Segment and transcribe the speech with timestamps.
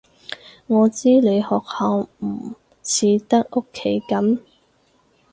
[0.65, 4.39] 我知你學校唔似得屋企噉